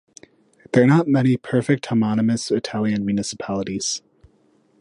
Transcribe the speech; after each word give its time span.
There 0.73 0.83
are 0.83 0.87
not 0.87 1.07
many 1.07 1.37
perfect 1.37 1.85
homonymous 1.89 2.51
Italian 2.51 3.05
municipalities. 3.05 4.01